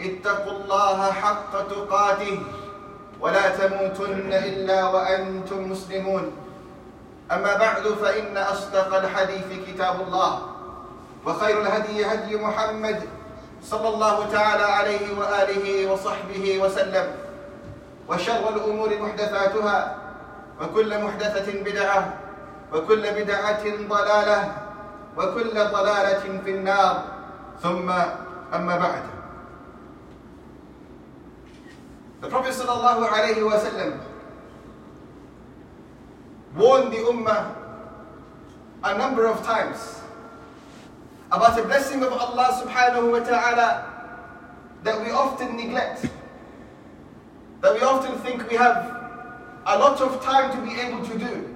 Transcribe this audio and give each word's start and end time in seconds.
اتقوا 0.00 0.52
الله 0.52 1.12
حق 1.12 1.52
تقاته 1.68 2.38
ولا 3.20 3.48
تموتن 3.48 4.32
إلا 4.32 4.78
وأنتم 4.88 5.70
مسلمون. 5.70 6.32
أما 7.32 7.56
بعد 7.56 7.84
فإن 7.88 8.36
أصدق 8.36 8.94
الحديث 8.96 9.48
كتاب 9.66 10.00
الله 10.00 10.32
وخير 11.26 11.60
الهدي 11.60 12.06
هدي 12.06 12.36
محمد 12.36 13.02
صلى 13.62 13.88
الله 13.88 14.16
تعالى 14.32 14.64
عليه 14.64 15.06
وآله 15.18 15.92
وصحبه 15.92 16.58
وسلم 16.62 17.06
وشر 18.08 18.48
الأمور 18.48 18.90
محدثاتها 19.00 19.78
وكل 20.60 20.90
محدثة 21.04 21.48
بدعة 21.62 22.00
وكل 22.72 23.02
بدعة 23.02 23.64
ضلالة 23.88 24.40
وكل 25.16 25.54
ضلالة 25.54 26.24
في 26.44 26.50
النار. 26.50 26.94
ثم 27.62 27.90
أما 28.54 28.76
بعد. 28.76 29.17
The 32.20 32.28
Prophet 32.28 32.52
sallam 32.52 34.00
warned 36.56 36.92
the 36.92 36.96
Ummah 36.96 37.54
a 38.82 38.98
number 38.98 39.26
of 39.26 39.44
times 39.44 40.00
about 41.30 41.58
a 41.58 41.62
blessing 41.62 42.02
of 42.02 42.12
Allah 42.12 42.64
subhanahu 42.64 43.12
wa 43.12 43.20
ta'ala 43.20 43.86
that 44.82 45.00
we 45.04 45.10
often 45.10 45.56
neglect. 45.56 46.06
That 47.60 47.74
we 47.74 47.80
often 47.80 48.18
think 48.20 48.48
we 48.50 48.56
have 48.56 48.76
a 49.66 49.78
lot 49.78 50.00
of 50.00 50.22
time 50.22 50.50
to 50.56 50.58
be 50.66 50.80
able 50.80 51.04
to 51.06 51.18
do. 51.18 51.54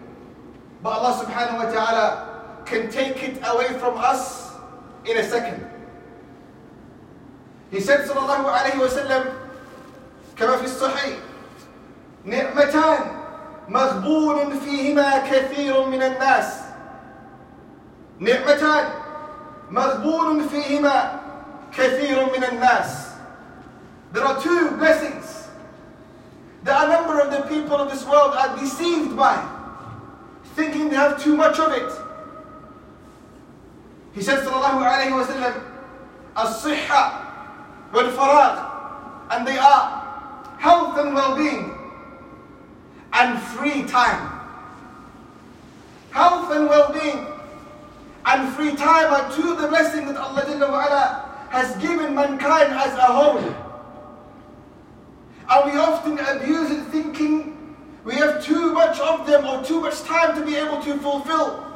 But 0.82 0.90
Allah 0.90 1.24
subhanahu 1.24 1.64
wa 1.64 1.70
ta'ala 1.72 2.62
can 2.66 2.90
take 2.90 3.22
it 3.22 3.38
away 3.42 3.78
from 3.78 3.96
us 3.98 4.52
in 5.06 5.16
a 5.16 5.24
second. 5.24 5.66
He 7.70 7.80
said 7.80 8.06
sallallahu 8.06 8.46
alayhi 8.46 8.78
wa 8.78 8.86
sallam, 8.86 9.41
كما 10.41 10.57
في 10.57 10.65
الصحيح 10.65 11.17
نعمتان 12.23 12.99
مغبون 13.69 14.59
فيهما 14.59 15.17
كثير 15.17 15.85
من 15.85 16.03
الناس 16.03 16.59
نعمتان 18.19 18.89
مغبون 19.71 20.47
فيهما 20.47 21.19
كثير 21.77 22.25
من 22.37 22.43
الناس 22.43 23.07
There 24.13 24.23
are 24.23 24.41
two 24.41 24.71
blessings 24.77 25.49
that 26.63 26.85
a 26.85 26.87
number 26.87 27.19
of 27.19 27.29
the 27.29 27.41
people 27.49 27.75
of 27.75 27.91
this 27.91 28.05
world 28.05 28.33
are 28.35 28.57
deceived 28.57 29.17
by, 29.17 29.35
thinking 30.55 30.89
they 30.89 30.95
have 30.95 31.21
too 31.21 31.35
much 31.35 31.59
of 31.59 31.71
it. 31.73 31.91
He 34.13 34.21
said 34.21 34.39
صلى 34.39 34.55
الله 34.55 34.85
عليه 34.85 35.11
وسلم 35.13 35.53
الصحة 36.37 37.11
والفراغ 37.93 38.59
and 39.31 39.45
they 39.45 39.57
are 39.57 40.00
health 40.62 40.96
and 40.96 41.12
well-being, 41.12 41.76
and 43.14 43.36
free 43.42 43.82
time. 43.82 44.30
Health 46.12 46.52
and 46.52 46.68
well-being 46.68 47.26
and 48.24 48.54
free 48.54 48.76
time 48.76 49.12
are 49.12 49.28
two 49.34 49.54
of 49.54 49.60
the 49.60 49.66
blessings 49.66 50.06
that 50.06 50.16
Allah 50.16 51.28
has 51.50 51.76
given 51.82 52.14
mankind 52.14 52.72
as 52.74 52.94
a 52.94 53.10
whole. 53.10 53.38
And 55.50 55.72
we 55.72 55.76
often 55.76 56.20
abuse 56.20 56.70
it 56.70 56.84
thinking 56.92 57.76
we 58.04 58.14
have 58.14 58.44
too 58.44 58.72
much 58.72 59.00
of 59.00 59.26
them 59.26 59.44
or 59.44 59.64
too 59.64 59.80
much 59.80 60.00
time 60.02 60.38
to 60.38 60.46
be 60.46 60.54
able 60.54 60.80
to 60.82 60.96
fulfill 60.98 61.66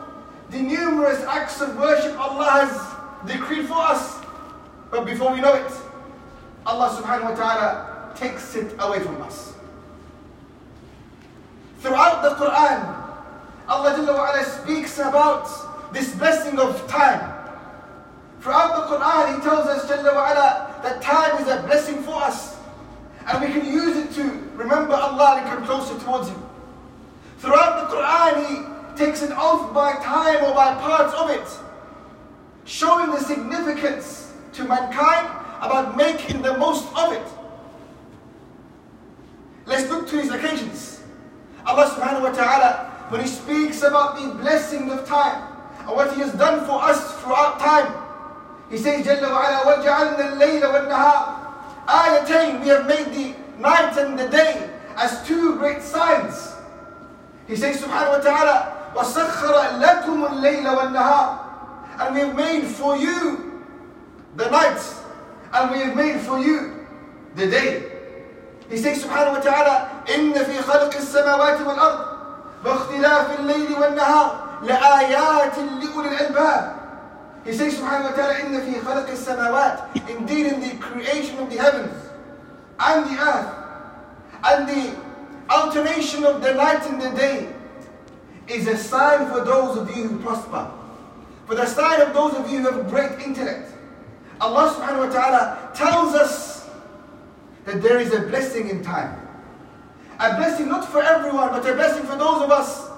the 0.50 0.60
numerous 0.62 1.24
acts 1.24 1.60
of 1.60 1.76
worship 1.76 2.16
Allah 2.20 2.64
has 2.64 3.28
decreed 3.28 3.66
for 3.66 3.78
us. 3.78 4.20
But 4.92 5.06
before 5.06 5.32
we 5.34 5.40
know 5.40 5.54
it, 5.54 5.72
Allah 6.64 7.02
subhanahu 7.02 7.30
wa 7.30 7.34
ta'ala 7.34 7.95
takes 8.16 8.54
it 8.54 8.74
away 8.78 9.00
from 9.00 9.20
us. 9.22 9.54
Throughout 11.80 12.22
the 12.22 12.44
Quran, 12.44 13.06
Allah 13.68 14.44
speaks 14.44 14.98
about 14.98 15.92
this 15.92 16.14
blessing 16.14 16.58
of 16.58 16.86
time. 16.88 17.32
Throughout 18.40 18.76
the 18.76 18.96
Quran, 18.96 19.36
He 19.36 19.40
tells 19.42 19.66
us 19.66 19.88
that 19.88 21.02
time 21.02 21.42
is 21.42 21.48
a 21.48 21.62
blessing 21.66 22.02
for 22.02 22.14
us. 22.14 22.56
And 23.26 23.42
we 23.42 23.48
can 23.48 23.66
use 23.66 23.96
it 23.96 24.12
to 24.14 24.22
remember 24.54 24.94
Allah 24.94 25.40
and 25.40 25.48
come 25.48 25.64
closer 25.64 25.98
towards 26.04 26.28
Him. 26.28 26.40
Throughout 27.38 27.88
the 27.88 27.96
Quran, 27.96 28.46
He 28.46 29.04
takes 29.04 29.22
an 29.22 29.32
oath 29.36 29.74
by 29.74 29.94
time 29.94 30.44
or 30.44 30.54
by 30.54 30.74
parts 30.76 31.12
of 31.14 31.30
it, 31.30 31.48
showing 32.64 33.10
the 33.10 33.20
significance 33.20 34.32
to 34.54 34.64
mankind 34.64 35.28
about 35.60 35.96
making 35.96 36.42
the 36.42 36.56
most 36.56 36.86
of 36.96 37.12
it. 37.12 37.26
Let's 39.65 39.89
look 39.89 40.07
to 40.09 40.17
these 40.17 40.31
occasions. 40.31 41.01
Allah 41.65 41.85
subhanahu 41.93 42.23
wa 42.23 42.33
ta'ala, 42.33 42.69
when 43.09 43.21
He 43.21 43.27
speaks 43.27 43.83
about 43.83 44.17
the 44.17 44.33
blessing 44.41 44.89
of 44.89 45.05
time 45.05 45.45
and 45.85 45.95
what 45.95 46.13
He 46.15 46.21
has 46.21 46.33
done 46.33 46.65
for 46.65 46.81
us 46.81 47.19
throughout 47.21 47.59
time, 47.59 47.93
He 48.69 48.77
says, 48.77 49.05
Jalla 49.05 49.29
wa 49.29 49.41
ala, 49.43 49.59
وَجَعَلْنَا 49.77 50.23
اللَّيْلَ 50.35 50.63
وَالنَّهَارِ 50.63 51.21
Ayatain, 51.87 52.61
we 52.61 52.67
have 52.69 52.87
made 52.87 53.13
the 53.13 53.35
night 53.61 53.97
and 53.97 54.17
the 54.17 54.27
day 54.29 54.69
as 54.97 55.25
two 55.27 55.57
great 55.57 55.81
signs. 55.81 56.55
He 57.47 57.55
says, 57.55 57.81
subhanahu 57.81 58.17
wa 58.17 58.23
ta'ala, 58.23 58.57
وَسَخَّرَ 58.95 59.79
لَكُمُ 59.79 60.17
اللَّيْلَ 60.27 60.65
وَالنَّهَارِ 60.65 61.27
And 62.01 62.15
we 62.15 62.21
have 62.21 62.35
made 62.35 62.65
for 62.65 62.97
you 62.97 63.61
the 64.35 64.49
night, 64.49 64.81
and 65.53 65.71
we 65.71 65.77
have 65.79 65.95
made 65.95 66.19
for 66.21 66.39
you 66.39 66.87
the 67.35 67.47
day. 67.47 67.94
Says 68.70 69.04
سبحانه 69.04 69.32
وتعالى 69.32 69.86
إن 70.14 70.44
في 70.44 70.62
خلق 70.62 70.96
السماوات 70.96 71.60
والأرض 71.60 72.00
واختلاف 72.64 73.40
الليل 73.40 73.72
والنهار 73.80 74.46
لآيات 74.62 75.58
لأولي 75.58 76.08
الألباب 76.08 76.76
He 77.44 77.52
says 77.52 77.74
سبحانه 77.78 78.06
وتعالى 78.06 78.42
إن 78.42 78.60
في 78.60 78.80
خلق 78.80 79.08
السماوات 79.08 79.78
Indeed 80.08 80.46
in 80.52 80.60
the 80.60 80.76
creation 80.80 81.38
of 81.38 81.50
the 81.50 81.56
heavens 81.56 81.94
and 82.80 83.06
the 83.06 83.22
earth 83.22 83.54
and 84.44 84.68
the 84.68 84.94
alternation 85.48 86.24
of 86.24 86.42
the 86.42 86.54
night 86.54 86.84
and 86.86 87.00
the 87.00 87.10
day 87.10 87.48
is 88.48 88.66
a 88.66 88.76
sign 88.76 89.30
for 89.30 89.44
those 89.44 89.76
of 89.78 89.96
you 89.96 90.08
who 90.08 90.18
prosper. 90.18 90.70
For 91.46 91.54
the 91.54 91.66
sign 91.66 92.00
of 92.00 92.12
those 92.14 92.34
of 92.34 92.50
you 92.50 92.60
who 92.60 92.70
have 92.70 92.90
great 92.90 93.12
intellect. 93.24 93.72
Allah 94.40 94.74
subhanahu 94.74 95.06
wa 95.06 95.12
ta'ala 95.12 95.70
tells 95.74 96.14
us 96.14 96.55
that 97.66 97.82
there 97.82 97.98
is 97.98 98.12
a 98.14 98.20
blessing 98.20 98.70
in 98.70 98.82
time. 98.82 99.20
A 100.18 100.36
blessing 100.36 100.68
not 100.68 100.88
for 100.88 101.02
everyone, 101.02 101.50
but 101.50 101.68
a 101.68 101.74
blessing 101.74 102.04
for 102.04 102.16
those 102.16 102.42
of 102.42 102.50
us 102.50 102.88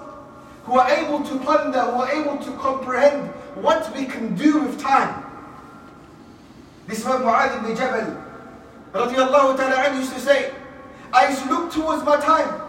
who 0.64 0.78
are 0.78 0.88
able 0.90 1.24
to 1.24 1.38
ponder, 1.40 1.80
who 1.80 2.02
are 2.02 2.12
able 2.12 2.36
to 2.44 2.52
comprehend 2.58 3.30
what 3.56 3.92
we 3.96 4.04
can 4.04 4.36
do 4.36 4.60
with 4.60 4.78
time. 4.80 5.24
This 6.86 7.04
man 7.04 7.22
Mu'adh 7.22 7.58
ibn 7.58 7.74
Jabal, 7.74 8.24
used 9.98 10.12
to 10.12 10.20
say, 10.20 10.52
I 11.12 11.28
used 11.31 11.43
to 11.43 11.48
look 11.48 11.72
towards 11.72 12.04
my 12.04 12.16
time, 12.20 12.60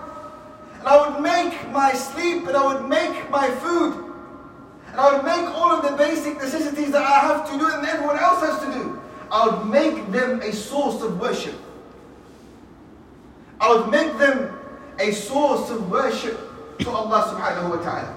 and 0.80 0.88
I 0.88 1.10
would 1.10 1.22
make 1.22 1.70
my 1.72 1.94
sleep, 1.94 2.48
and 2.48 2.56
I 2.56 2.74
would 2.74 2.90
make 2.90 3.30
my 3.30 3.50
food, 3.50 4.10
and 4.92 5.00
I 5.00 5.14
would 5.14 5.26
make 5.26 5.46
all 5.56 5.72
of 5.72 5.84
the 5.84 5.96
basic 5.96 6.38
necessities 6.38 6.92
that 6.92 7.04
I 7.04 7.20
have 7.20 7.50
to 7.52 7.58
do 7.58 7.68
and 7.68 7.86
everyone 7.86 8.18
else 8.18 8.42
has 8.42 8.60
to 8.66 8.74
do. 8.74 9.02
I 9.32 9.48
would 9.48 9.70
make 9.70 10.12
them 10.12 10.42
a 10.42 10.52
source 10.52 11.04
of 11.04 11.20
worship. 11.20 11.56
I 13.60 13.74
would 13.74 13.92
make 13.92 14.18
them 14.18 14.58
a 15.00 15.12
source 15.12 15.70
of 15.70 15.90
worship 15.90 16.40
to 16.80 16.90
Allah 16.90 17.36
subhanahu 17.36 17.70
wa 17.76 17.84
ta'ala. 17.84 18.16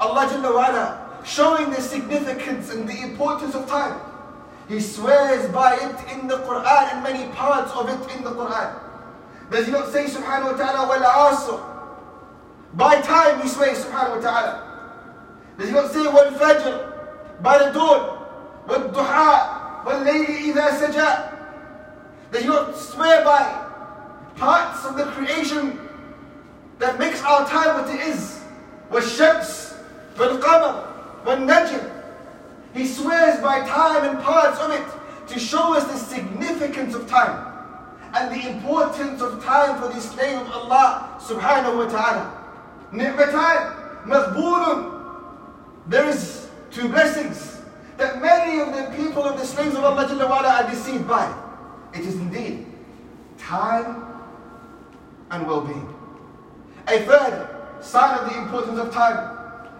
Allah 0.00 0.26
Jalla 0.28 0.54
wa 0.54 1.22
showing 1.24 1.70
the 1.70 1.80
significance 1.80 2.72
and 2.72 2.88
the 2.88 3.02
importance 3.02 3.54
of 3.54 3.68
time. 3.68 4.00
He 4.68 4.80
swears 4.80 5.50
by 5.52 5.74
it 5.74 6.18
in 6.18 6.26
the 6.26 6.38
Quran 6.38 6.94
and 6.94 7.02
many 7.02 7.30
parts 7.32 7.70
of 7.72 7.88
it 7.88 8.16
in 8.16 8.24
the 8.24 8.30
Quran. 8.30 8.74
Does 9.50 9.66
he 9.66 9.72
not 9.72 9.92
say 9.92 10.06
subhanahu 10.06 10.52
wa 10.52 10.58
ta'ala 10.58 10.88
wal 10.88 11.06
asr? 11.06 11.58
By 12.74 13.00
time 13.00 13.42
he 13.42 13.48
swears 13.48 13.84
subhanahu 13.84 14.16
wa 14.16 14.22
ta'ala. 14.22 14.52
Does 15.58 15.68
he 15.68 15.74
not 15.74 15.90
say 15.92 16.02
wal 16.02 16.30
fajr? 16.34 17.42
By 17.42 17.58
the 17.58 17.70
dawn. 17.70 18.18
Wal 18.66 18.90
duha. 18.90 19.84
Wal 19.86 20.02
layli 20.04 20.50
idha 20.50 20.74
saja. 20.82 21.32
That 22.32 22.42
you 22.42 22.50
not 22.50 22.76
swear 22.76 23.24
by 23.24 23.65
parts 24.36 24.84
of 24.84 24.96
the 24.96 25.04
creation 25.06 25.78
that 26.78 26.98
makes 26.98 27.22
our 27.22 27.46
time 27.48 27.82
what 27.82 27.94
it 27.94 28.00
is. 28.08 28.42
والشمس 28.90 29.72
والقمر 30.16 30.84
والنجم 31.26 31.92
He 32.74 32.86
swears 32.86 33.40
by 33.40 33.60
time 33.66 34.04
and 34.04 34.22
parts 34.22 34.60
of 34.60 34.70
it 34.70 34.84
to 35.28 35.38
show 35.38 35.74
us 35.74 35.84
the 35.84 35.96
significance 35.96 36.94
of 36.94 37.08
time 37.08 37.52
and 38.14 38.34
the 38.34 38.48
importance 38.50 39.22
of 39.22 39.42
time 39.42 39.80
for 39.80 39.88
the 39.88 40.00
slave 40.00 40.36
of 40.36 40.48
Allah 40.48 41.16
subhanahu 41.18 41.78
wa 41.78 41.86
ta'ala. 41.88 42.44
Ni'matan, 42.92 44.04
maghbunun. 44.04 44.92
There 45.86 46.06
is 46.08 46.48
two 46.70 46.88
blessings 46.88 47.62
that 47.96 48.20
many 48.20 48.60
of 48.60 48.74
the 48.74 48.94
people 48.96 49.24
of 49.24 49.38
the 49.40 49.46
slaves 49.46 49.74
of 49.74 49.84
Allah 49.84 50.62
are 50.62 50.70
deceived 50.70 51.08
by. 51.08 51.32
It 51.94 52.00
is 52.00 52.14
indeed 52.14 52.66
time 53.38 54.15
and 55.31 55.47
well-being. 55.47 55.87
A 56.87 56.99
third 56.99 57.47
sign 57.81 58.19
of 58.19 58.29
the 58.31 58.37
importance 58.37 58.79
of 58.79 58.93
time 58.93 59.37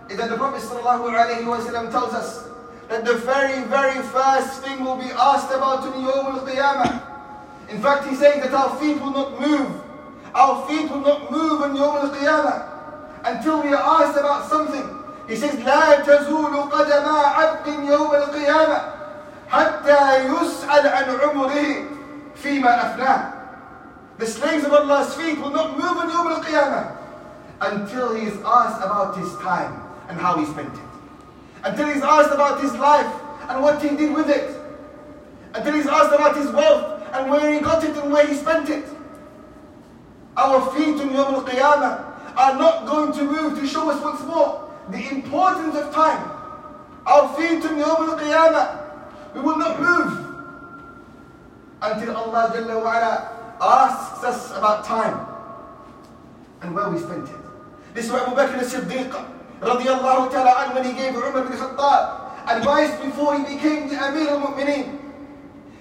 is 0.10 0.18
that 0.18 0.30
the 0.30 0.38
Prophet 0.38 0.62
ﷺ 0.62 1.92
tells 1.92 2.14
us 2.14 2.48
that 2.90 3.06
the 3.06 3.16
very, 3.16 3.64
very 3.66 4.02
first 4.08 4.62
thing 4.64 4.84
will 4.84 4.98
be 4.98 5.12
asked 5.18 5.52
about 5.52 5.86
in 5.86 6.04
Yawm 6.04 6.40
al-Qiyamah. 6.40 7.70
In 7.70 7.82
fact, 7.82 8.08
he 8.08 8.16
says 8.16 8.44
that 8.44 8.54
our 8.54 8.76
feet 8.78 9.00
will 9.02 9.12
not 9.12 9.40
move. 9.40 9.82
Our 10.34 10.68
feet 10.68 10.90
will 10.90 11.02
not 11.02 11.32
move 11.32 11.62
in 11.64 11.78
Yawm 11.78 12.04
al-Qiyamah 12.04 12.68
until 13.26 13.62
we 13.64 13.70
are 13.74 14.04
asked 14.04 14.18
about 14.18 14.50
something. 14.50 14.98
He 15.28 15.36
says, 15.36 15.56
لا 15.64 16.04
تزول 16.04 16.70
قدم 16.72 17.08
عبد 17.08 17.68
يوم 17.68 18.12
القيامة 18.16 18.82
حتى 19.50 20.26
يسأل 20.26 20.88
عن 20.88 21.20
عمره 21.24 21.86
فيما 22.36 22.82
أفناه. 22.86 23.35
The 24.19 24.27
slaves 24.27 24.65
of 24.65 24.73
Allah's 24.73 25.15
feet 25.15 25.39
will 25.39 25.51
not 25.51 25.73
move 25.73 26.05
in 26.05 26.11
Yawm 26.11 26.31
al-Qiyamah 26.37 26.97
until 27.61 28.15
he 28.15 28.27
is 28.27 28.37
asked 28.45 28.83
about 28.83 29.17
his 29.17 29.31
time 29.37 29.83
and 30.09 30.19
how 30.19 30.39
he 30.39 30.47
spent 30.47 30.73
it. 30.73 30.81
Until 31.65 31.89
he's 31.89 32.03
asked 32.03 32.33
about 32.33 32.61
his 32.61 32.73
life 32.75 33.13
and 33.49 33.63
what 33.63 33.83
he 33.83 33.95
did 33.97 34.15
with 34.15 34.31
it. 34.31 34.57
Until 35.55 35.75
he's 35.75 35.87
asked 35.87 36.15
about 36.15 36.37
his 36.37 36.51
wealth 36.51 37.03
and 37.13 37.31
where 37.31 37.53
he 37.53 37.61
got 37.61 37.85
it 37.85 37.97
and 37.97 38.11
where 38.13 38.27
he 38.27 38.35
spent 38.35 38.71
it. 38.71 38.85
Our 40.37 40.75
feet 40.75 41.01
in 41.01 41.11
Yawm 41.11 41.35
al-Qiyamah 41.35 42.37
are 42.39 42.59
not 42.59 42.87
going 42.87 43.13
to 43.15 43.25
move 43.25 43.59
to 43.59 43.67
show 43.67 43.91
us 43.91 44.03
once 44.03 44.23
more 44.23 44.71
the 44.91 45.09
importance 45.11 45.75
of 45.77 45.93
time. 45.95 46.31
Our 47.07 47.35
feet 47.37 47.65
in 47.65 47.77
Yawm 47.79 48.09
al-Qiyamah, 48.09 49.35
we 49.35 49.41
will 49.41 49.59
not 49.59 49.79
move 49.81 50.27
until 51.83 52.17
Allah 52.17 52.53
Jalla 52.55 52.83
wa 52.83 52.99
ala 52.99 53.36
asks 53.61 54.25
us 54.25 54.51
about 54.57 54.85
time 54.85 55.27
and 56.63 56.75
where 56.75 56.89
we 56.91 56.99
spent 56.99 57.29
it. 57.29 57.43
This 57.95 58.07
is 58.07 58.13
what 58.13 58.29
Abu 58.29 58.37
Bakr 58.37 58.61
as-Siddiq 58.61 59.11
radiallahu 59.61 60.31
ta'ala 60.31 60.75
when 60.75 60.85
he 60.85 60.93
gave 60.93 61.15
Umar 61.17 61.45
bin 61.45 61.57
Khattab 61.57 62.27
advice 62.49 62.93
before 63.01 63.39
he 63.39 63.57
became 63.57 63.89
the 63.89 63.97
Amir 63.97 64.29
al-Mu'mineen. 64.29 64.99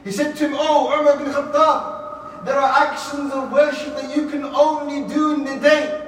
He 0.03 0.11
said 0.11 0.35
to 0.37 0.47
him, 0.47 0.55
Oh 0.55 0.93
Umar 0.93 1.17
bin 1.17 1.27
Khattab, 1.33 2.45
there 2.45 2.55
are 2.55 2.87
actions 2.87 3.33
of 3.33 3.51
worship 3.51 3.95
that 3.95 4.15
you 4.15 4.29
can 4.29 4.45
only 4.45 5.07
do 5.13 5.33
in 5.33 5.43
the 5.43 5.57
day. 5.59 6.01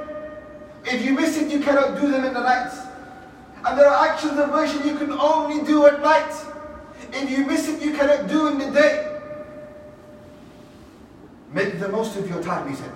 If 0.86 1.04
you 1.04 1.14
miss 1.14 1.38
it, 1.38 1.52
you 1.52 1.60
cannot 1.60 2.00
do 2.00 2.12
them 2.12 2.24
in 2.24 2.34
the 2.34 2.42
night. 2.42 2.72
And 3.66 3.78
there 3.78 3.88
are 3.88 4.08
actions 4.08 4.38
of 4.40 4.50
worship 4.52 4.86
you 4.86 4.96
can 4.96 5.12
only 5.12 5.66
do 5.66 5.88
at 5.88 6.00
night. 6.02 6.32
If 7.12 7.30
you 7.30 7.46
miss 7.46 7.68
it, 7.68 7.82
you 7.82 7.94
cannot 7.94 8.30
do 8.30 8.48
in 8.48 8.60
the 8.60 8.72
day. 8.72 9.07
Make 11.54 11.80
the 11.80 11.90
most 11.90 12.16
of 12.18 12.30
your 12.30 12.42
time, 12.44 12.70
he 12.70 12.76
said. 12.76 12.92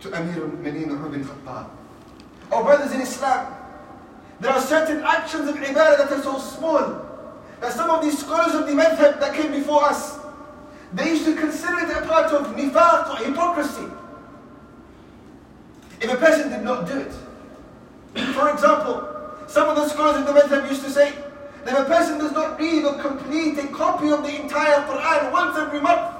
To 0.00 0.12
Amir 0.14 0.44
al-Mu'mineen 0.44 0.90
Umar 0.90 1.08
bin 1.08 1.24
Khattab. 1.24 1.70
Oh 2.52 2.64
brothers 2.64 2.92
in 2.92 3.00
Islam, 3.00 3.54
there 4.40 4.52
are 4.52 4.60
certain 4.60 5.02
actions 5.02 5.48
of 5.48 5.56
ibadah 5.56 5.98
that 5.98 6.12
are 6.12 6.22
so 6.22 6.38
small 6.38 7.04
that 7.60 7.72
some 7.72 7.90
of 7.90 8.02
these 8.02 8.18
scholars 8.18 8.54
of 8.54 8.66
the 8.66 8.72
madhab 8.72 9.18
that 9.20 9.34
came 9.34 9.50
before 9.50 9.84
us, 9.84 10.18
they 10.92 11.10
used 11.10 11.24
to 11.24 11.34
consider 11.34 11.80
it 11.80 11.90
a 11.90 12.06
part 12.06 12.32
of 12.32 12.54
nifaq 12.56 13.10
or 13.10 13.24
hypocrisy. 13.24 13.86
If 16.00 16.12
a 16.12 16.16
person 16.16 16.50
did 16.50 16.62
not 16.62 16.86
do 16.86 17.00
it. 17.00 17.12
For 18.32 18.50
example, 18.50 19.08
some 19.48 19.68
of 19.68 19.76
the 19.76 19.88
scholars 19.88 20.18
of 20.20 20.26
the 20.26 20.40
madhab 20.40 20.68
used 20.68 20.84
to 20.84 20.90
say 20.90 21.12
that 21.64 21.74
if 21.74 21.80
a 21.80 21.84
person 21.84 22.18
does 22.18 22.32
not 22.32 22.58
read 22.60 22.84
or 22.84 22.94
complete 23.02 23.58
a 23.58 23.66
copy 23.68 24.10
of 24.10 24.22
the 24.22 24.40
entire 24.40 24.86
Quran 24.86 25.32
once 25.32 25.58
every 25.58 25.80
month, 25.80 26.17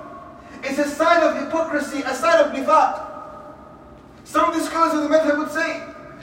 it's 0.62 0.78
a 0.78 0.88
sign 0.88 1.22
of 1.22 1.44
hypocrisy, 1.44 2.02
a 2.02 2.14
sign 2.14 2.44
of 2.44 2.52
nifaq. 2.52 3.06
Some 4.24 4.50
of 4.50 4.54
the 4.54 4.62
scholars 4.62 4.94
of 4.94 5.08
the 5.08 5.16
madhab 5.16 5.38
would 5.38 5.50
say 5.50 5.82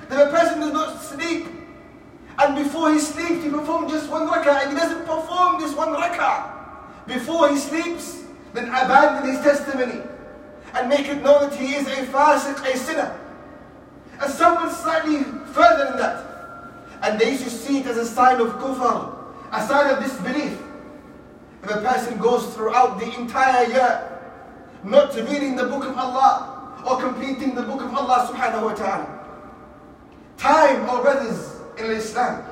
that 0.09 0.27
a 0.27 0.31
person 0.31 0.59
does 0.59 0.73
not 0.73 1.01
sleep 1.01 1.47
and 2.37 2.55
before 2.55 2.91
he 2.91 2.99
sleeps 2.99 3.43
he 3.43 3.49
performs 3.49 3.91
just 3.91 4.09
one 4.09 4.27
rak'ah 4.27 4.63
and 4.63 4.71
he 4.71 4.77
doesn't 4.77 5.05
perform 5.05 5.59
this 5.59 5.73
one 5.73 5.89
rak'ah 5.89 6.51
before 7.07 7.49
he 7.49 7.57
sleeps, 7.57 8.23
then 8.53 8.65
abandon 8.65 9.31
his 9.31 9.41
testimony 9.41 10.01
and 10.73 10.89
make 10.89 11.07
it 11.07 11.21
known 11.23 11.49
that 11.49 11.55
he 11.55 11.75
is 11.75 11.87
a 11.87 12.05
fasiq, 12.07 12.73
a 12.73 12.77
sinner. 12.77 13.19
And 14.21 14.31
some 14.31 14.55
went 14.55 14.71
slightly 14.71 15.23
further 15.53 15.85
than 15.85 15.97
that. 15.97 16.25
And 17.01 17.19
they 17.19 17.37
to 17.37 17.49
see 17.49 17.79
it 17.79 17.85
as 17.85 17.97
a 17.97 18.05
sign 18.05 18.41
of 18.41 18.47
kufr, 18.53 19.15
a 19.51 19.67
sign 19.67 19.93
of 19.93 20.03
disbelief. 20.03 20.59
If 21.63 21.69
a 21.69 21.81
person 21.81 22.17
goes 22.17 22.53
throughout 22.53 22.99
the 22.99 23.13
entire 23.19 23.67
year 23.67 24.14
not 24.85 25.15
reading 25.15 25.55
the 25.55 25.65
book 25.65 25.85
of 25.85 25.97
Allah 25.97 26.81
or 26.85 26.99
completing 26.99 27.55
the 27.55 27.63
book 27.63 27.81
of 27.81 27.93
Allah 27.93 28.29
subhanahu 28.31 28.63
wa 28.63 28.73
ta'ala. 28.73 29.07
Time, 30.37 30.85
oh 30.89 31.01
brothers 31.01 31.59
in 31.77 31.91
Islam, 31.91 32.43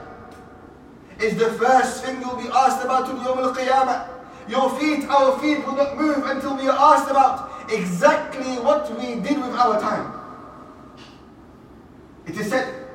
is 1.22 1.36
the 1.38 1.52
first 1.54 2.04
thing 2.04 2.20
you'll 2.22 2.38
be 2.38 2.50
asked 2.50 2.84
about 2.84 3.10
in 3.10 3.18
Yawm 3.18 3.38
al-Qiyamah. 3.38 4.10
Your 4.50 4.70
feet, 4.80 5.06
our 5.08 5.40
feet 5.40 5.66
will 5.66 5.76
not 5.76 5.98
move 5.98 6.26
until 6.26 6.58
we 6.58 6.68
are 6.68 6.96
asked 6.96 7.10
about 7.10 7.72
exactly 7.72 8.58
what 8.60 8.90
we 8.98 9.16
did 9.22 9.38
with 9.38 9.54
our 9.56 9.80
time. 9.80 10.20
It 12.26 12.38
is 12.38 12.50
said 12.50 12.88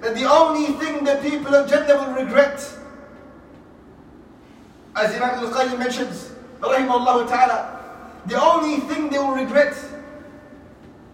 that 0.00 0.14
the 0.14 0.24
only 0.24 0.74
thing 0.74 1.04
the 1.04 1.16
people 1.22 1.54
of 1.54 1.70
Jannah 1.70 1.96
will 1.96 2.24
regret, 2.24 2.58
as 4.96 5.14
Imam 5.14 5.44
al-Qayyim 5.44 5.78
mentions, 5.78 6.32
rahimahullah 6.60 7.28
ta'ala, 7.28 7.79
the 8.27 8.41
only 8.41 8.77
thing 8.87 9.09
they 9.09 9.19
will 9.19 9.35
regret 9.35 9.75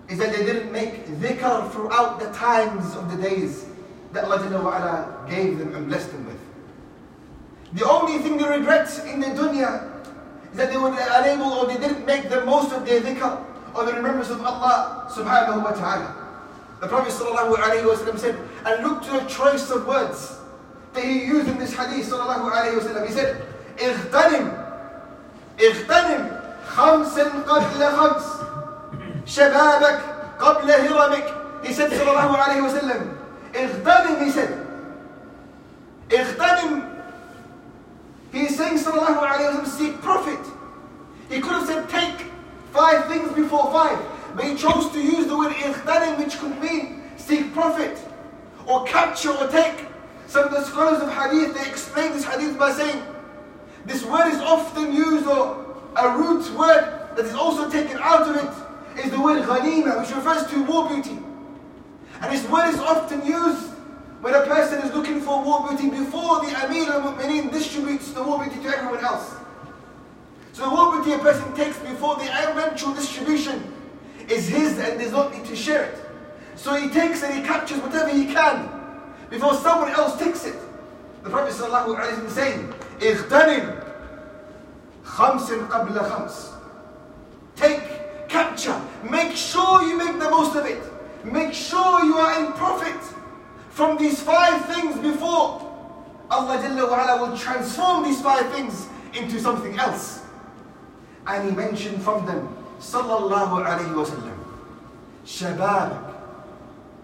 is 0.09 0.17
that 0.19 0.35
they 0.35 0.45
didn't 0.45 0.71
make 0.71 1.07
dhikr 1.07 1.71
throughout 1.71 2.19
the 2.19 2.29
times 2.31 2.95
of 2.95 3.09
the 3.11 3.21
days 3.21 3.65
that 4.13 4.25
Allah 4.25 5.25
gave 5.29 5.57
them 5.57 5.75
and 5.75 5.87
blessed 5.87 6.11
them 6.11 6.25
with. 6.25 6.39
The 7.73 7.87
only 7.87 8.17
thing 8.19 8.37
they 8.37 8.47
regret 8.47 8.89
in 9.07 9.21
the 9.21 9.27
dunya 9.27 9.87
is 10.51 10.57
that 10.57 10.69
they 10.69 10.77
were 10.77 10.91
unable 10.91 11.53
or 11.53 11.65
they 11.65 11.77
didn't 11.77 12.05
make 12.05 12.29
the 12.29 12.43
most 12.45 12.73
of 12.73 12.85
their 12.85 12.99
dhikr 12.99 13.45
or 13.73 13.85
the 13.85 13.93
remembrance 13.93 14.29
of 14.29 14.41
Allah 14.41 15.07
subhanahu 15.09 15.63
wa 15.63 15.71
ta'ala. 15.71 16.15
The 16.81 16.87
Prophet 16.87 17.13
sallallahu 17.13 17.55
alayhi 17.55 17.85
wa 17.87 18.17
said, 18.17 18.35
and 18.65 18.83
look 18.83 19.03
to 19.03 19.11
the 19.11 19.25
choice 19.29 19.69
of 19.69 19.87
words 19.87 20.37
that 20.93 21.03
he 21.05 21.23
used 21.25 21.47
in 21.47 21.57
this 21.57 21.73
hadith 21.73 22.09
sallallahu 22.09 22.51
alayhi 22.51 22.75
wa 22.75 22.83
sallam. 22.83 23.07
He 23.07 23.13
said, 23.13 23.47
اغتنم 23.77 24.51
اغتنم 25.59 26.34
خمس 26.67 27.19
قبل 27.19 27.85
خمس 27.97 28.25
شبابك 29.25 29.99
قبل 30.39 30.71
هرمك 30.71 31.33
He 31.63 31.73
said 31.73 31.91
sallallahu 31.91 32.35
alayhi 32.35 32.61
wa 32.61 32.69
sallam, 32.69 33.17
اغتنم 33.53 34.23
he 34.25 34.31
said, 34.31 34.49
اغتنم 36.09 36.91
he 38.31 38.43
is 38.43 38.55
saying, 38.55 38.77
sallallahu 38.77 39.19
alayhi 39.19 39.53
wa 39.53 39.61
sallam, 39.61 39.67
seek 39.67 40.01
profit. 40.01 40.39
He 41.29 41.41
could 41.41 41.51
have 41.51 41.67
said, 41.67 41.89
take 41.89 42.27
five 42.71 43.05
things 43.07 43.31
before 43.33 43.71
five. 43.71 43.99
But 44.35 44.45
he 44.45 44.55
chose 44.55 44.89
to 44.93 45.01
use 45.01 45.27
the 45.27 45.37
word 45.37 45.51
ikhtanim, 45.53 46.17
which 46.17 46.37
could 46.39 46.57
mean 46.61 47.03
seek 47.17 47.53
profit, 47.53 47.99
or 48.65 48.85
capture, 48.85 49.31
or 49.31 49.47
take. 49.47 49.85
Some 50.27 50.45
of 50.45 50.51
the 50.51 50.63
scholars 50.63 51.01
of 51.01 51.11
hadith, 51.11 51.55
they 51.55 51.69
explain 51.69 52.13
this 52.13 52.23
hadith 52.23 52.57
by 52.57 52.71
saying, 52.71 53.03
this 53.85 54.05
word 54.05 54.27
is 54.31 54.39
often 54.39 54.93
used, 54.93 55.27
or 55.27 55.64
a 55.95 56.17
root 56.17 56.49
word 56.57 57.09
that 57.15 57.25
is 57.25 57.33
also 57.33 57.69
taken 57.69 57.97
out 57.99 58.27
of 58.27 58.35
it, 58.35 59.03
is 59.05 59.11
the 59.11 59.21
word 59.21 59.43
ghanima, 59.43 59.99
which 59.99 60.15
refers 60.15 60.45
to 60.47 60.63
war 60.63 60.87
booty. 60.87 61.17
And 62.21 62.31
this 62.31 62.47
word 62.49 62.69
is 62.69 62.79
often 62.79 63.25
used 63.25 63.69
when 64.21 64.35
a 64.35 64.41
person 64.41 64.81
is 64.81 64.93
looking 64.93 65.19
for 65.21 65.43
war 65.43 65.67
booty 65.67 65.89
before 65.89 66.41
the 66.41 66.65
Amir 66.65 66.91
al-Mu'mineen 66.91 67.51
distributes 67.51 68.11
the 68.11 68.23
war 68.23 68.43
booty 68.43 68.61
to 68.61 68.67
everyone 68.69 69.03
else. 69.03 69.35
So 70.53 70.69
the 70.69 70.75
war 70.75 70.91
booty 70.97 71.13
a 71.13 71.19
person 71.19 71.53
takes 71.55 71.79
before 71.79 72.17
the 72.17 72.29
eventual 72.49 72.93
distribution 72.93 73.73
is 74.29 74.47
his 74.47 74.77
and 74.77 74.99
does 74.99 75.11
not 75.11 75.33
need 75.33 75.45
to 75.45 75.55
share 75.55 75.85
it. 75.85 75.97
So 76.55 76.75
he 76.75 76.89
takes 76.89 77.23
and 77.23 77.33
he 77.33 77.41
captures 77.41 77.79
whatever 77.79 78.09
he 78.09 78.25
can 78.25 78.69
before 79.29 79.55
someone 79.55 79.89
else 79.91 80.19
takes 80.19 80.45
it. 80.45 80.55
The 81.23 81.29
Prophet 81.29 81.53
ﷺ 81.53 82.25
is 82.25 82.33
saying, 82.33 82.73
اغتنم 82.99 83.84
خمس 85.15 85.51
قبل 85.51 85.99
خمس 85.99 86.51
Make 89.09 89.35
sure 89.35 89.83
you 89.83 89.97
make 89.97 90.19
the 90.19 90.29
most 90.29 90.55
of 90.55 90.65
it. 90.65 90.81
Make 91.23 91.53
sure 91.53 92.03
you 92.05 92.15
are 92.15 92.45
in 92.45 92.53
profit 92.53 92.99
from 93.69 93.97
these 93.97 94.21
five 94.21 94.65
things 94.65 94.97
before 94.99 95.67
Allah 96.29 96.57
Jalla 96.63 96.89
wa 96.89 97.03
ala 97.03 97.29
will 97.29 97.37
transform 97.37 98.03
these 98.03 98.21
five 98.21 98.51
things 98.53 98.87
into 99.13 99.39
something 99.39 99.77
else. 99.77 100.23
And 101.27 101.49
he 101.49 101.55
mentioned 101.55 102.01
from 102.01 102.25
them, 102.25 102.47
Sallallahu 102.79 103.65
Alaihi 103.65 103.93
Wasallam, 103.93 104.37
Shababak 105.25 106.13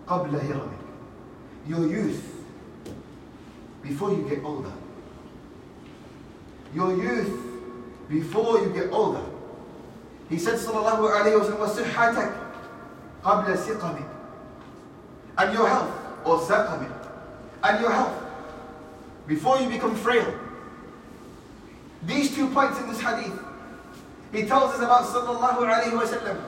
qabla 0.07 0.39
hiramik. 0.39 0.79
Your 1.67 1.86
youth 1.88 2.24
before 3.84 4.12
you 4.12 4.24
get 4.29 4.43
older. 4.43 4.72
Your 6.74 6.96
youth 6.96 7.50
before 8.12 8.60
you 8.60 8.74
get 8.74 8.91
older. 8.91 9.24
He 10.29 10.38
said, 10.38 10.55
Sallallahu 10.55 11.10
Alaihi 11.12 11.39
Wasallam, 11.39 11.67
وَصِحَّتَكَ 11.67 12.38
قَبْلَ 13.24 13.57
سِقَمِكَ 13.57 14.10
And 15.38 15.53
your 15.53 15.67
health, 15.67 15.91
or 16.25 16.39
سَقَمِكَ, 16.39 16.91
and 17.63 17.81
your 17.81 17.91
health 17.91 18.24
before 19.27 19.60
you 19.60 19.69
become 19.69 19.96
frail. 19.96 20.34
These 22.05 22.36
two 22.36 22.48
points 22.50 22.79
in 22.79 22.88
this 22.88 23.01
hadith, 23.01 23.38
he 24.31 24.43
tells 24.46 24.74
us 24.74 24.79
about 24.79 25.03
sallallahu 25.03 25.57
alayhi 25.57 25.91
wasallam 25.91 26.41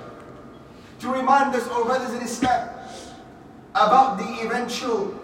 to 1.00 1.08
remind 1.12 1.56
us, 1.56 1.68
O 1.72 1.86
brothers 1.86 2.14
in 2.14 2.22
Islam, 2.22 2.70
about 3.72 4.18
the 4.18 4.46
eventual 4.46 5.18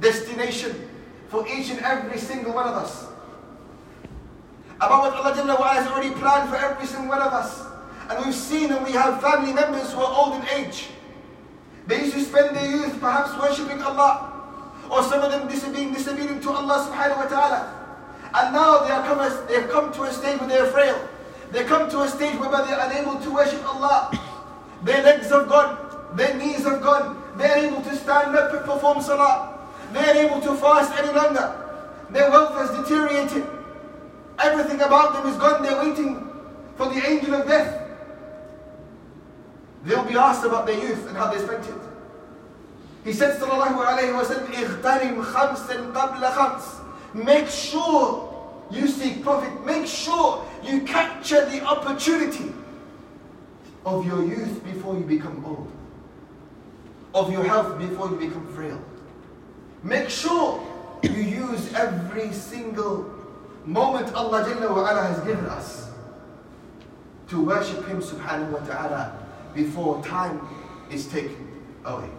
destination 0.00 0.88
for 1.28 1.46
each 1.48 1.70
and 1.70 1.80
every 1.80 2.18
single 2.18 2.52
one 2.52 2.66
of 2.66 2.74
us. 2.74 3.06
About 4.81 5.13
what 5.13 5.13
Allah 5.13 5.37
Jalla 5.37 5.61
has 5.77 5.87
already 5.87 6.09
planned 6.17 6.49
for 6.49 6.55
every 6.57 6.87
single 6.87 7.09
one 7.09 7.21
of 7.21 7.31
us. 7.31 7.69
And 8.09 8.25
we've 8.25 8.33
seen 8.33 8.71
and 8.73 8.83
we 8.83 8.93
have 8.93 9.21
family 9.21 9.53
members 9.53 9.93
who 9.93 10.01
are 10.01 10.09
old 10.09 10.41
in 10.41 10.43
age. 10.57 10.89
They 11.85 12.01
used 12.01 12.13
to 12.13 12.21
spend 12.25 12.55
their 12.55 12.65
youth 12.65 12.99
perhaps 12.99 13.37
worshipping 13.37 13.81
Allah 13.81 14.33
or 14.89 15.03
some 15.03 15.21
of 15.21 15.29
them 15.29 15.47
being 15.47 15.93
disobedient 15.93 16.41
to 16.43 16.49
Allah 16.49 16.81
subhanahu 16.89 17.23
wa 17.23 17.29
ta'ala. 17.29 17.61
And 18.33 18.53
now 18.57 18.79
they, 18.81 18.91
are 18.91 19.05
come, 19.05 19.21
they 19.47 19.61
have 19.61 19.69
come 19.69 19.93
to 19.93 20.03
a 20.03 20.11
stage 20.11 20.39
where 20.39 20.49
they 20.49 20.57
are 20.57 20.67
frail. 20.73 20.97
They 21.51 21.63
come 21.63 21.89
to 21.91 22.01
a 22.01 22.07
stage 22.09 22.39
whereby 22.39 22.65
they 22.65 22.73
are 22.73 22.89
unable 22.89 23.21
to 23.21 23.29
worship 23.29 23.61
Allah. 23.63 24.09
Their 24.83 25.03
legs 25.03 25.29
have 25.29 25.47
gone, 25.47 25.77
their 26.17 26.33
knees 26.37 26.63
have 26.65 26.81
gone, 26.81 27.21
they 27.37 27.45
are 27.45 27.57
able 27.69 27.81
to 27.83 27.95
stand 27.95 28.35
up 28.35 28.51
and 28.51 28.65
perform 28.65 29.01
salah. 29.01 29.61
They 29.93 29.99
are 29.99 30.17
able 30.25 30.41
to 30.41 30.55
fast 30.55 30.91
any 30.97 31.13
longer. 31.13 31.53
Their 32.09 32.31
wealth 32.31 32.55
has 32.55 32.71
deteriorated. 32.81 33.60
Everything 34.43 34.81
about 34.81 35.13
them 35.13 35.31
is 35.31 35.37
gone. 35.37 35.61
They're 35.61 35.77
waiting 35.83 36.27
for 36.75 36.87
the 36.87 37.05
angel 37.07 37.35
of 37.35 37.47
death. 37.47 37.77
They'll 39.83 40.05
be 40.05 40.15
asked 40.15 40.45
about 40.45 40.65
their 40.65 40.79
youth 40.79 41.07
and 41.07 41.17
how 41.17 41.31
they 41.31 41.39
spent 41.39 41.65
it. 41.65 41.75
He 43.03 43.13
said, 43.13 43.39
Sallallahu 43.39 43.83
Alaihi 43.83 44.13
Wasallam, 44.13 44.47
Make 47.25 47.47
sure 47.47 48.27
you 48.71 48.87
seek 48.87 49.23
profit. 49.23 49.65
Make 49.65 49.85
sure 49.87 50.45
you 50.63 50.81
capture 50.81 51.45
the 51.49 51.63
opportunity 51.63 52.53
of 53.85 54.05
your 54.05 54.23
youth 54.23 54.63
before 54.63 54.95
you 54.97 55.03
become 55.03 55.43
old, 55.45 55.71
of 57.15 57.31
your 57.31 57.43
health 57.43 57.77
before 57.79 58.09
you 58.09 58.17
become 58.17 58.47
frail. 58.53 58.79
Make 59.83 60.09
sure 60.09 60.61
you 61.01 61.11
use 61.11 61.73
every 61.73 62.31
single 62.31 63.20
moment 63.66 64.12
Allah 64.14 64.44
Jalla 64.46 64.70
wa 64.70 64.86
ala 64.88 65.02
has 65.02 65.20
given 65.26 65.44
us 65.46 65.90
to 67.28 67.42
worship 67.44 67.86
Him 67.86 67.98
subhanahu 68.00 68.52
wa 68.52 68.60
ta'ala 68.66 69.18
before 69.54 70.02
time 70.04 70.40
is 70.90 71.06
taken 71.08 71.48
away. 71.84 72.10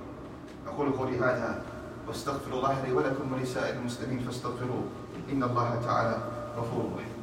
أقول 0.67 0.91
قولي 1.00 1.17
هذا 1.19 1.62
واستغفر 2.07 2.53
الله 2.53 2.84
لي 2.86 2.91
ولكم 2.91 3.34
ولسائر 3.34 3.75
المسلمين 3.79 4.19
فاستغفروه 4.19 4.84
إن 5.31 5.43
الله 5.43 5.81
تعالى 5.86 6.17
غفور 6.57 6.91
رحيم 6.96 7.13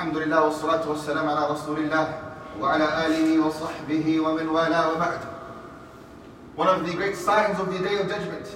الحمد 0.00 0.16
لله 0.16 0.44
والصلاة 0.44 0.88
والسلام 0.88 1.28
على 1.28 1.50
رسول 1.50 1.78
الله 1.78 2.06
وعلى 2.60 3.06
آله 3.06 3.46
وصحبه 3.46 4.20
ومن 4.20 4.48
والاه 4.48 4.92
وبعد 4.92 5.20
One 6.56 6.68
of 6.68 6.86
the 6.86 6.92
great 6.94 7.16
signs 7.16 7.60
of 7.60 7.72
the 7.72 7.78
day 7.78 7.98
of 7.98 8.08
judgment 8.08 8.46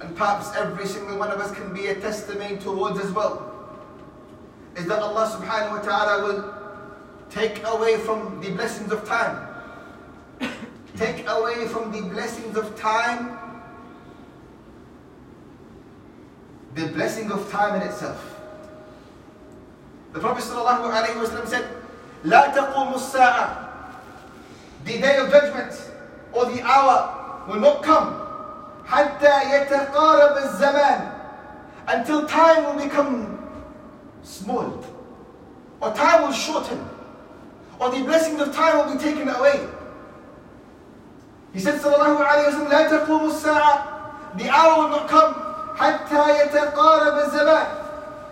and 0.00 0.16
perhaps 0.16 0.54
every 0.56 0.86
single 0.86 1.18
one 1.18 1.30
of 1.30 1.40
us 1.40 1.52
can 1.52 1.72
be 1.72 1.86
a 1.86 1.94
testimony 1.94 2.56
towards 2.58 2.98
as 2.98 3.12
well, 3.12 3.52
is 4.76 4.86
that 4.86 5.00
Allah 5.00 5.30
subhanahu 5.30 5.78
wa 5.78 5.80
ta'ala 5.80 6.24
will 6.24 6.54
take 7.30 7.62
away 7.64 7.98
from 7.98 8.40
the 8.40 8.50
blessings 8.50 8.90
of 8.92 9.06
time. 9.06 9.48
take 10.96 11.26
away 11.28 11.66
from 11.68 11.90
the 11.90 12.02
blessings 12.02 12.56
of 12.56 12.76
time 12.78 13.38
the 16.74 16.86
blessing 16.88 17.30
of 17.30 17.50
time 17.50 17.80
in 17.80 17.86
itself. 17.86 18.27
The 20.12 20.20
Prophet 20.20 20.44
sallallahu 20.44 20.90
alayhi 20.92 21.16
wa 21.18 21.44
said, 21.46 21.64
لا 22.24 22.54
تقوم 22.54 22.94
الساعة 22.94 23.56
The 24.84 24.98
day 25.00 25.16
of 25.18 25.30
judgment 25.30 25.72
or 26.32 26.46
the 26.46 26.62
hour 26.62 27.44
will 27.48 27.60
not 27.60 27.82
come 27.82 28.20
حتى 28.86 29.50
يتقارب 29.50 30.36
الزمان 30.36 31.10
until 31.88 32.26
time 32.26 32.64
will 32.64 32.84
become 32.84 33.38
small 34.22 34.84
or 35.80 35.90
time 35.94 36.22
will 36.22 36.32
shorten 36.32 36.88
or 37.80 37.90
the 37.90 38.02
blessing 38.04 38.38
of 38.40 38.54
time 38.54 38.78
will 38.86 38.94
be 38.94 39.00
taken 39.02 39.28
away. 39.28 39.66
He 41.52 41.60
said 41.60 41.80
sallallahu 41.80 42.22
alayhi 42.22 42.52
wa 42.52 42.58
sallam 42.58 42.70
لا 42.70 42.88
تقوم 42.88 43.30
الساعة 43.30 43.94
the 44.36 44.48
hour 44.48 44.82
will 44.82 44.90
not 44.90 45.08
come 45.08 45.34
حتى 45.76 46.40
يتقارب 46.44 47.18
الزمان 47.18 47.66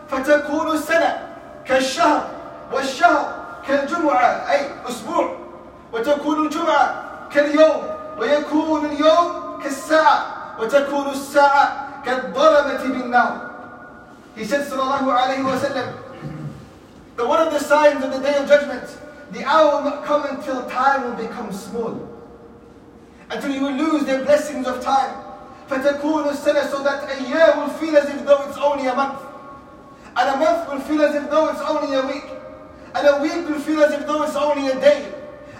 فتكون 0.09 0.71
السنة 0.71 1.26
كالشهر 1.67 2.27
والشهر 2.73 3.35
كالجمعة 3.69 4.51
أي 4.51 4.71
أسبوع 4.89 5.37
وتكون 5.93 6.47
الجمعة 6.47 7.05
كاليوم 7.35 7.83
ويكون 8.19 8.85
اليوم 8.87 9.59
كالساعة 9.63 10.25
وتكون 10.61 11.09
الساعة 11.11 11.89
كالضربة 12.07 12.83
بالنار 12.83 13.53
He 14.35 14.45
said 14.45 14.67
sallallahu 14.67 15.13
alayhi 15.13 15.45
wa 15.45 15.57
sallam 15.61 15.93
that 17.17 17.29
one 17.29 17.47
of 17.47 17.53
the 17.53 17.61
signs 17.61 18.03
of 18.03 18.11
the 18.13 18.19
day 18.19 18.35
of 18.35 18.49
judgment 18.49 18.89
the 19.31 19.45
hour 19.45 19.77
will 19.77 19.91
not 19.91 20.05
come 20.05 20.25
until 20.25 20.65
time 20.71 21.05
will 21.05 21.17
become 21.29 21.53
small 21.53 22.09
until 23.31 23.51
you 23.51 23.61
will 23.63 23.73
lose 23.77 24.05
the 24.05 24.19
blessings 24.25 24.67
of 24.67 24.83
time 24.83 25.15
فتكون 25.71 26.29
السنة 26.29 26.71
so 26.71 26.83
that 26.83 27.05
a 27.11 27.23
year 27.29 27.53
will 27.57 27.69
feel 27.69 27.97
as 27.97 28.09
if 28.09 28.25
though 28.27 28.43
it's 28.49 28.59
only 28.59 28.87
a 28.87 28.95
month 28.95 29.21
and 30.18 30.30
a 30.30 30.38
month 30.38 30.70
will 30.70 30.80
feel 30.82 31.02
as 31.04 31.16
if 31.16 31.30
though 31.30 31.50
it's 31.50 31.62
only 31.62 31.96
a 31.96 32.06
week 32.08 32.26
and 32.96 33.08
a 33.08 33.22
week 33.22 33.48
will 33.48 33.60
feel 33.60 33.84
as 33.84 33.94
if 33.94 34.06
though 34.08 34.24
it's 34.24 34.36
only 34.36 34.68
a 34.68 34.80
day 34.80 35.14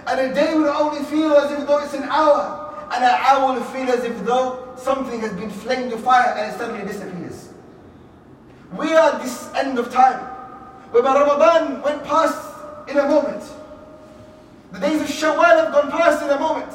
and 0.06 0.20
a 0.20 0.34
day 0.34 0.54
will 0.54 0.68
only 0.68 1.04
feel 1.04 1.32
as 1.34 1.52
if 1.52 1.66
though 1.66 1.78
it's 1.78 1.94
an 1.94 2.04
hour 2.04 2.88
and 2.92 3.04
an 3.04 3.10
hour 3.10 3.54
will 3.54 3.64
feel 3.64 3.88
as 3.90 4.02
if 4.04 4.24
though 4.24 4.74
something 4.76 5.20
has 5.20 5.32
been 5.34 5.50
flamed 5.50 5.92
with 5.92 6.02
fire 6.02 6.34
and 6.36 6.52
it 6.52 6.58
suddenly 6.58 6.86
disappears. 6.86 7.50
We 8.72 8.92
are 8.94 9.14
at 9.14 9.22
this 9.22 9.52
end 9.54 9.78
of 9.78 9.92
time, 9.92 10.20
whereby 10.90 11.14
Ramadan 11.14 11.82
went 11.82 12.04
past 12.04 12.38
in 12.88 12.98
a 12.98 13.06
moment. 13.06 13.42
The 14.72 14.80
days 14.80 15.00
of 15.00 15.06
Shawwal 15.08 15.64
have 15.64 15.72
gone 15.72 15.90
past 15.90 16.22
in 16.22 16.30
a 16.30 16.38
moment. 16.38 16.72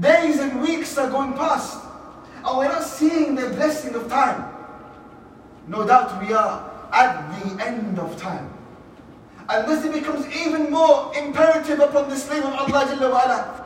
Days 0.00 0.38
and 0.40 0.60
weeks 0.60 0.96
are 0.98 1.10
going 1.10 1.34
past, 1.34 1.78
and 2.44 2.58
we're 2.58 2.68
not 2.68 2.82
seeing 2.82 3.34
the 3.34 3.48
blessing 3.50 3.94
of 3.94 4.08
time. 4.08 4.52
No 5.68 5.86
doubt 5.86 6.20
we 6.26 6.32
are 6.32 6.70
at 6.92 7.42
the 7.42 7.64
end 7.64 7.98
of 7.98 8.16
time. 8.16 8.52
And 9.48 9.68
this 9.68 9.86
becomes 9.92 10.26
even 10.34 10.70
more 10.70 11.12
imperative 11.16 11.80
upon 11.80 12.08
the 12.08 12.16
slave 12.16 12.44
of 12.44 12.52
Allah 12.52 12.86
Jalla 12.86 13.10
wa 13.10 13.58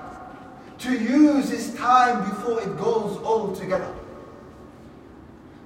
to 0.79 0.93
use 0.93 1.51
his 1.51 1.75
time 1.75 2.29
before 2.29 2.61
it 2.61 2.77
goes 2.77 3.19
all 3.23 3.55
together. 3.55 3.93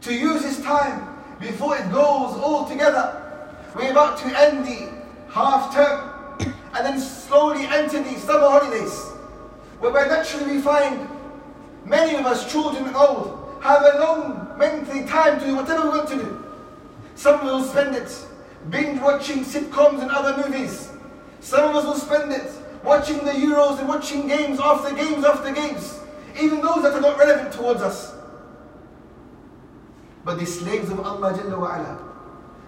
To 0.02 0.14
use 0.14 0.42
his 0.44 0.64
time 0.64 1.16
before 1.40 1.76
it 1.76 1.90
goes 1.90 2.36
all 2.36 2.68
together. 2.68 3.16
We're 3.74 3.90
about 3.90 4.18
to 4.18 4.26
end 4.40 4.66
the 4.66 4.92
half 5.30 5.74
term 5.74 6.10
and 6.74 6.86
then 6.86 7.00
slowly 7.00 7.66
enter 7.66 8.02
the 8.02 8.14
summer 8.18 8.48
holidays, 8.48 8.96
whereby 9.80 10.06
naturally 10.06 10.56
we 10.56 10.60
find 10.60 11.08
many 11.84 12.16
of 12.16 12.26
us, 12.26 12.50
children 12.50 12.86
and 12.86 12.96
old, 12.96 13.58
have 13.62 13.82
a 13.82 13.98
long, 13.98 14.49
lengthy 14.60 15.04
time 15.06 15.40
to 15.40 15.46
do 15.46 15.56
whatever 15.56 15.84
we 15.84 15.88
want 15.98 16.08
to 16.10 16.16
do. 16.16 16.44
Some 17.14 17.44
will 17.44 17.64
spend 17.64 17.96
it 17.96 18.10
binge 18.68 19.00
watching 19.00 19.38
sitcoms 19.44 20.02
and 20.02 20.10
other 20.10 20.46
movies. 20.46 20.90
Some 21.40 21.70
of 21.70 21.76
us 21.76 21.84
will 21.84 21.94
spend 21.94 22.30
it 22.32 22.50
watching 22.84 23.18
the 23.18 23.32
Euros 23.32 23.78
and 23.78 23.88
watching 23.88 24.28
games 24.28 24.60
after 24.60 24.94
games 24.94 25.24
after 25.24 25.52
games, 25.52 25.98
even 26.40 26.60
those 26.60 26.82
that 26.82 26.92
are 26.92 27.00
not 27.00 27.18
relevant 27.18 27.52
towards 27.52 27.80
us. 27.82 28.14
But 30.24 30.38
the 30.38 30.46
slaves 30.46 30.90
of 30.90 31.00
Allah 31.00 31.32
Jalla 31.32 31.58
wa 31.58 31.76
ala 31.76 31.98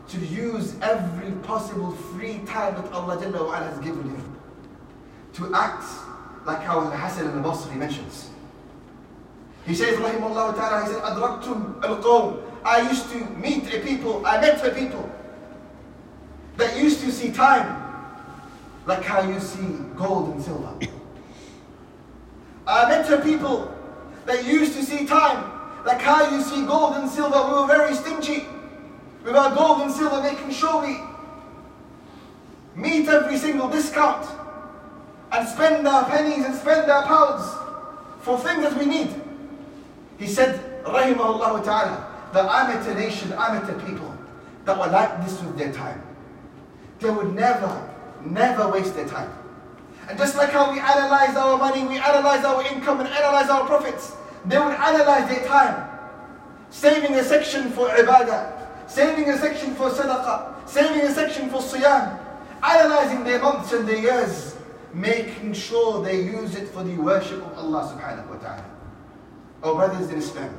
should 0.09 0.23
use 0.23 0.75
every 0.81 1.33
possible 1.43 1.93
free 1.93 2.41
time 2.47 2.75
that 2.75 2.91
Allah 2.93 3.17
Jalla 3.19 3.47
wa 3.47 3.57
ala 3.57 3.69
has 3.71 3.79
given 3.79 4.09
him 4.09 4.37
to 5.35 5.55
act 5.55 5.85
like 6.47 6.63
how 6.63 6.81
Al-Hasan 6.81 7.27
al-Basri 7.29 7.77
mentions. 7.77 8.32
He 9.67 9.75
says, 9.75 9.97
Rahimahullah 9.99 10.57
ta'ala, 10.57 10.85
he 10.85 10.93
said, 10.93 11.03
Adraktum 11.03 11.83
al-qawm. 11.85 12.43
I 12.65 12.89
used 12.89 13.11
to 13.11 13.25
meet 13.37 13.73
a 13.73 13.81
people, 13.81 14.25
I 14.27 14.41
met 14.41 14.65
a 14.65 14.71
people 14.71 15.11
that 16.57 16.77
used 16.77 17.01
to 17.01 17.11
see 17.11 17.33
time 17.33 17.83
like 18.87 19.03
how 19.05 19.21
you 19.21 19.39
see 19.41 19.79
gold 19.97 20.35
and 20.35 20.43
silver. 20.43 20.75
I 22.67 22.89
met 22.89 23.11
a 23.11 23.21
people 23.21 23.75
that 24.27 24.45
used 24.45 24.75
to 24.75 24.83
see 24.85 25.07
time 25.07 25.51
like 25.85 26.01
how 26.01 26.31
you 26.31 26.43
see 26.43 26.65
gold 26.65 26.97
and 26.97 27.11
silver. 27.11 27.49
We 27.49 27.55
were 27.61 27.67
very 27.67 27.95
stingy 27.95 28.47
with 29.25 29.35
our 29.35 29.55
gold 29.55 29.83
and 29.83 29.93
silver, 29.93 30.23
making 30.23 30.51
sure 30.51 30.83
we 30.83 31.01
meet 32.75 33.09
every 33.09 33.37
single 33.37 33.69
discount 33.69 34.27
and 35.33 35.49
spend 35.49 35.87
our 35.87 36.05
pennies 36.09 36.45
and 36.45 36.55
spend 36.55 36.91
our 36.91 37.05
pounds 37.05 37.45
for 38.21 38.39
things 38.39 38.63
that 38.63 38.79
we 38.79 38.87
need. 38.87 39.22
He 40.19 40.27
said, 40.27 40.85
Rahimahullah 40.85 41.65
ta'ala, 41.65 42.31
that 42.33 42.49
I 42.49 42.75
met 42.75 42.87
a 42.87 42.95
nation, 42.95 43.33
I 43.37 43.59
met 43.59 43.69
a 43.69 43.75
people 43.85 44.15
that 44.65 44.79
were 44.79 44.87
like 44.87 45.25
this 45.25 45.41
with 45.43 45.57
their 45.59 45.73
time. 45.73 46.03
They 47.01 47.11
would 47.11 47.35
never, 47.35 47.91
never 48.25 48.69
waste 48.69 48.95
their 48.95 49.09
time. 49.09 49.33
And 50.09 50.19
just 50.19 50.37
like 50.37 50.51
how 50.51 50.73
we 50.73 50.81
analyze 50.81 51.37
our 51.37 51.59
money, 51.59 51.87
we 51.87 51.99
analyze 51.99 52.45
our 52.45 52.63
income 52.67 53.01
and 53.01 53.09
analyze 53.09 53.49
our 53.49 53.67
profits, 53.67 54.15
they 54.47 54.59
would 54.59 54.75
analyze 54.75 55.29
their 55.29 55.47
time. 55.47 55.89
Saving 56.71 57.15
a 57.15 57.25
section 57.25 57.71
for 57.71 57.89
ibadah, 57.89 58.89
saving 58.89 59.29
a 59.29 59.39
section 59.39 59.75
for 59.75 59.91
sadaqah, 59.91 60.69
saving 60.69 61.03
a 61.03 61.13
section 61.13 61.51
for 61.51 61.61
siyam, 61.61 62.19
analyzing 62.63 63.25
their 63.25 63.41
months 63.41 63.73
and 63.73 63.87
their 63.87 63.99
years, 63.99 64.57
making 64.95 65.53
sure 65.53 66.03
they 66.03 66.23
use 66.23 66.55
it 66.55 66.69
for 66.69 66.83
the 66.83 66.97
worship 66.97 67.45
of 67.47 67.59
Allah 67.59 67.93
subhanahu 67.95 68.29
wa 68.29 68.37
ta'ala. 68.37 68.72
Oh 69.63 69.75
brothers 69.77 70.11
in 70.11 70.19
Islam, 70.19 70.51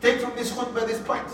take 0.00 0.20
from 0.20 0.34
this 0.34 0.50
khutbah 0.52 0.86
this 0.86 1.00
point, 1.02 1.28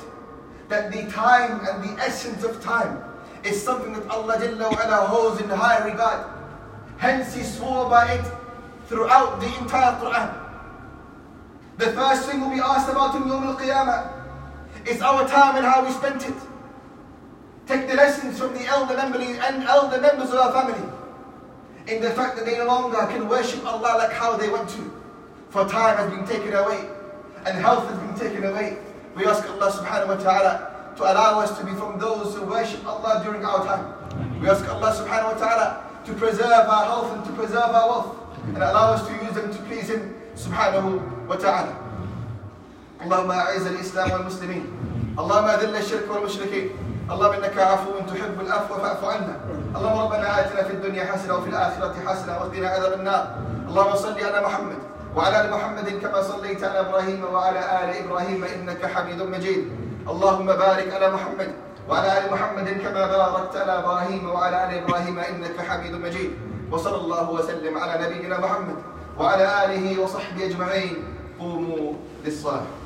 that 0.69 0.91
the 0.93 1.07
time 1.11 1.61
and 1.71 1.85
the 1.85 2.03
essence 2.03 2.43
of 2.43 2.62
time 2.62 3.03
is 3.45 3.62
something 3.62 3.93
that 3.93 4.07
Allah 4.09 4.37
Jalla 4.38 4.71
wa 4.71 5.07
holds 5.07 5.41
in 5.41 5.49
high 5.49 5.85
regard. 5.88 6.27
Hence 6.99 7.35
He 7.35 7.43
swore 7.43 7.88
by 7.88 8.12
it 8.15 8.27
throughout 8.87 9.41
the 9.41 9.47
entire 9.59 9.95
Quran. 10.00 10.35
The 11.79 11.93
first 11.93 12.29
thing 12.29 12.41
we'll 12.41 12.50
be 12.50 12.61
asked 12.61 12.91
about 12.91 13.15
in 13.15 13.23
Yawm 13.23 13.47
al-Qiyamah 13.55 14.88
is 14.88 15.00
our 15.00 15.29
time 15.29 15.57
and 15.57 15.65
how 15.65 15.85
we 15.85 15.93
spent 15.93 16.27
it. 16.27 16.35
Take 17.67 17.87
the 17.87 17.95
lessons 17.95 18.38
from 18.38 18.55
the 18.55 18.65
elder 18.65 18.97
members 18.97 19.23
and 19.23 19.62
elder 19.62 20.00
members 20.00 20.31
of 20.31 20.37
our 20.37 20.53
family 20.53 20.88
in 21.87 22.03
the 22.03 22.11
fact 22.11 22.37
that 22.37 22.47
they 22.47 22.59
no 22.59 22.67
longer 22.67 23.07
can 23.07 23.29
worship 23.29 23.65
Allah 23.65 23.97
like 23.99 24.12
how 24.12 24.37
they 24.37 24.49
want 24.49 24.69
to. 24.71 24.99
For 25.50 25.66
time 25.70 25.98
has 25.98 26.10
been 26.10 26.25
taken 26.25 26.54
away 26.54 26.88
and 27.46 27.58
health 27.58 27.88
has 27.90 27.98
been 28.00 28.16
taken 28.16 28.44
away. 28.46 28.78
We 29.16 29.25
ask 29.25 29.48
Allah 29.50 29.70
subhanahu 29.72 30.08
wa 30.08 30.16
ta'ala 30.16 30.54
to 30.98 31.04
allow 31.04 31.40
us 31.42 31.58
to 31.60 31.66
be 31.66 31.72
from 31.74 32.00
those 32.00 32.36
who 32.36 32.46
worship 32.46 32.86
Allah 32.86 33.22
during 33.24 33.46
our 33.46 33.66
time. 33.66 33.86
We 34.42 34.50
ask 34.50 34.68
Allah 34.68 34.92
subhanahu 34.94 35.34
wa 35.34 35.40
ta'ala 35.40 35.68
to 36.06 36.13
preserve 36.13 36.66
our 36.68 36.86
health 36.86 37.13
and 37.13 37.24
to 37.25 37.32
preserve 37.34 37.70
our 37.70 37.88
wealth 37.90 38.18
and 38.54 38.58
allow 38.58 38.93
us 38.93 39.08
to 39.08 39.13
use 39.26 39.34
them 39.34 39.54
to 39.54 39.60
please 39.69 39.89
Him 39.89 40.15
subhanahu 40.36 41.28
wa 41.28 41.36
ta'ala. 41.36 41.80
اللهم 43.04 43.32
أعز 43.32 43.67
الإسلام 43.67 44.12
والمسلمين 44.12 44.65
اللهم 45.19 45.46
أذل 45.48 45.76
الشرك 45.76 46.08
والمشركين 46.12 46.69
اللهم 47.12 47.34
إنك 47.34 47.58
عفو 47.58 48.00
تحب 48.08 48.41
العفو 48.41 48.74
فاعف 48.80 49.04
عنا 49.06 49.36
اللهم 49.76 50.00
ربنا 50.00 50.39
آتنا 50.39 50.63
في 50.63 50.74
الدنيا 50.74 51.06
حسنة 51.12 51.34
وفي 51.36 51.50
الآخرة 51.50 51.96
حسنة 52.08 52.32
وقنا 52.38 52.67
عذاب 52.67 52.93
النار 53.00 53.24
اللهم 53.67 53.96
صل 53.96 54.15
على 54.24 54.39
محمد 54.46 54.78
وعلى 55.16 55.40
آل 55.40 55.51
محمد 55.51 55.88
كما 56.03 56.23
صليت 56.23 56.64
على 56.64 56.81
إبراهيم 56.81 57.25
وعلى 57.25 57.59
آل 57.59 57.90
إبراهيم 58.05 58.44
إنك 58.44 58.87
حميد 58.87 59.23
مجيد. 59.23 59.62
اللهم 60.09 60.47
بارك 60.47 60.88
على 60.94 61.11
محمد 61.11 61.51
وعلى 61.88 62.09
آل 62.18 62.25
محمد 62.33 62.68
كما 62.85 63.03
باركت 63.07 63.57
على 63.57 63.73
إبراهيم 63.79 64.31
وعلى 64.31 64.57
آل 64.64 64.71
إبراهيم 64.85 65.18
إنك 65.18 65.57
حميد 65.61 65.94
مجيد. 65.94 66.31
وصلى 66.73 66.97
الله 66.97 67.31
وسلم 67.31 67.79
على 67.79 67.94
نبينا 68.07 68.37
محمد 68.40 68.79
وعلى 69.18 69.44
آله 69.64 69.85
وصحبه 70.03 70.47
أجمعين. 70.47 70.97
قوموا 71.40 71.92
للصلاة. 72.25 72.78